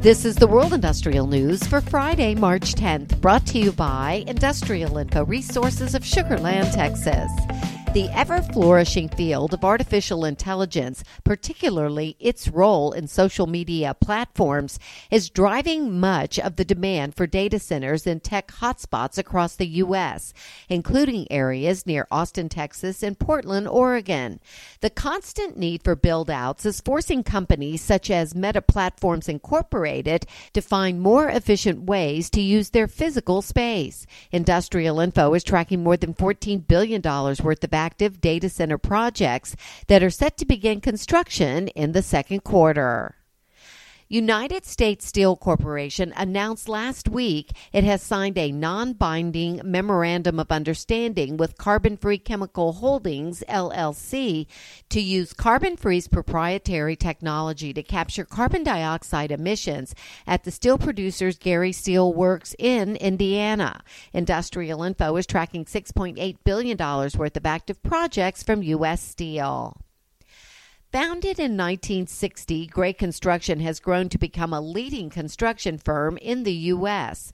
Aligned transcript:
This 0.00 0.24
is 0.24 0.36
the 0.36 0.46
World 0.46 0.72
Industrial 0.72 1.26
News 1.26 1.62
for 1.66 1.82
Friday, 1.82 2.34
March 2.34 2.74
10th, 2.74 3.20
brought 3.20 3.44
to 3.48 3.58
you 3.58 3.70
by 3.70 4.24
Industrial 4.26 4.96
Info 4.96 5.26
Resources 5.26 5.94
of 5.94 6.06
Sugar 6.06 6.38
Land, 6.38 6.72
Texas. 6.72 7.30
The 7.92 8.08
ever 8.16 8.40
flourishing 8.40 9.08
field 9.08 9.52
of 9.52 9.64
artificial 9.64 10.24
intelligence, 10.24 11.02
particularly 11.24 12.14
its 12.20 12.46
role 12.46 12.92
in 12.92 13.08
social 13.08 13.48
media 13.48 13.96
platforms, 14.00 14.78
is 15.10 15.28
driving 15.28 15.98
much 15.98 16.38
of 16.38 16.54
the 16.54 16.64
demand 16.64 17.16
for 17.16 17.26
data 17.26 17.58
centers 17.58 18.06
in 18.06 18.20
tech 18.20 18.46
hotspots 18.46 19.18
across 19.18 19.56
the 19.56 19.66
U.S., 19.66 20.32
including 20.68 21.26
areas 21.32 21.84
near 21.84 22.06
Austin, 22.12 22.48
Texas, 22.48 23.02
and 23.02 23.18
Portland, 23.18 23.66
Oregon. 23.66 24.38
The 24.82 24.90
constant 24.90 25.58
need 25.58 25.82
for 25.82 25.96
build 25.96 26.30
outs 26.30 26.64
is 26.64 26.80
forcing 26.80 27.24
companies 27.24 27.82
such 27.82 28.08
as 28.08 28.36
Meta 28.36 28.62
Platforms 28.62 29.28
Incorporated 29.28 30.26
to 30.52 30.62
find 30.62 31.00
more 31.00 31.28
efficient 31.28 31.82
ways 31.82 32.30
to 32.30 32.40
use 32.40 32.70
their 32.70 32.86
physical 32.86 33.42
space. 33.42 34.06
Industrial 34.30 35.00
Info 35.00 35.34
is 35.34 35.42
tracking 35.42 35.82
more 35.82 35.96
than 35.96 36.14
$14 36.14 36.68
billion 36.68 37.02
worth 37.02 37.64
of 37.64 37.79
active 37.80 38.20
data 38.20 38.48
center 38.48 38.78
projects 38.78 39.56
that 39.88 40.02
are 40.02 40.10
set 40.10 40.36
to 40.36 40.44
begin 40.44 40.80
construction 40.80 41.68
in 41.68 41.92
the 41.92 42.02
second 42.02 42.44
quarter. 42.44 43.19
United 44.12 44.66
States 44.66 45.06
Steel 45.06 45.36
Corporation 45.36 46.12
announced 46.16 46.68
last 46.68 47.08
week 47.08 47.52
it 47.72 47.84
has 47.84 48.02
signed 48.02 48.36
a 48.36 48.50
non 48.50 48.92
binding 48.92 49.60
memorandum 49.62 50.40
of 50.40 50.50
understanding 50.50 51.36
with 51.36 51.56
Carbon 51.56 51.96
Free 51.96 52.18
Chemical 52.18 52.72
Holdings, 52.72 53.44
LLC, 53.48 54.48
to 54.88 55.00
use 55.00 55.32
Carbon 55.32 55.76
Free's 55.76 56.08
proprietary 56.08 56.96
technology 56.96 57.72
to 57.72 57.84
capture 57.84 58.24
carbon 58.24 58.64
dioxide 58.64 59.30
emissions 59.30 59.94
at 60.26 60.42
the 60.42 60.50
steel 60.50 60.76
producers 60.76 61.38
Gary 61.38 61.70
Steel 61.70 62.12
Works 62.12 62.56
in 62.58 62.96
Indiana. 62.96 63.80
Industrial 64.12 64.82
Info 64.82 65.14
is 65.18 65.26
tracking 65.28 65.64
$6.8 65.64 66.38
billion 66.42 66.76
worth 66.76 67.36
of 67.36 67.46
active 67.46 67.80
projects 67.84 68.42
from 68.42 68.64
U.S. 68.64 69.00
Steel. 69.00 69.79
Founded 70.92 71.38
in 71.38 71.56
1960, 71.56 72.66
Gray 72.66 72.92
Construction 72.92 73.60
has 73.60 73.78
grown 73.78 74.08
to 74.08 74.18
become 74.18 74.52
a 74.52 74.60
leading 74.60 75.08
construction 75.08 75.78
firm 75.78 76.16
in 76.16 76.42
the 76.42 76.52
U.S. 76.52 77.30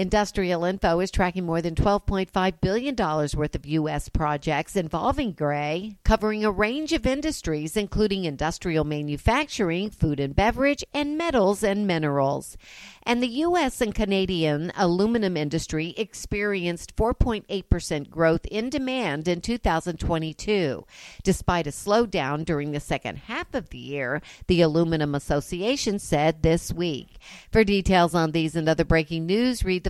Industrial 0.00 0.64
Info 0.64 0.98
is 1.00 1.10
tracking 1.10 1.44
more 1.44 1.60
than 1.60 1.74
$12.5 1.74 2.60
billion 2.62 2.96
worth 2.96 3.54
of 3.54 3.66
U.S. 3.66 4.08
projects 4.08 4.74
involving 4.74 5.32
Gray, 5.32 5.98
covering 6.04 6.42
a 6.42 6.50
range 6.50 6.94
of 6.94 7.06
industries, 7.06 7.76
including 7.76 8.24
industrial 8.24 8.84
manufacturing, 8.84 9.90
food 9.90 10.18
and 10.18 10.34
beverage, 10.34 10.82
and 10.94 11.18
metals 11.18 11.62
and 11.62 11.86
minerals. 11.86 12.56
And 13.02 13.22
the 13.22 13.28
U.S. 13.28 13.80
and 13.80 13.94
Canadian 13.94 14.72
aluminum 14.76 15.36
industry 15.36 15.94
experienced 15.96 16.96
4.8% 16.96 18.10
growth 18.10 18.46
in 18.46 18.70
demand 18.70 19.26
in 19.26 19.40
2022. 19.40 20.86
Despite 21.22 21.66
a 21.66 21.70
slowdown 21.70 22.44
during 22.44 22.72
the 22.72 22.80
second 22.80 23.16
half 23.18 23.52
of 23.54 23.70
the 23.70 23.78
year, 23.78 24.22
the 24.46 24.62
Aluminum 24.62 25.14
Association 25.14 25.98
said 25.98 26.42
this 26.42 26.72
week. 26.72 27.18
For 27.50 27.64
details 27.64 28.14
on 28.14 28.32
these 28.32 28.54
and 28.54 28.68
other 28.68 28.84
breaking 28.84 29.26
news, 29.26 29.64
read 29.64 29.84
the 29.84 29.89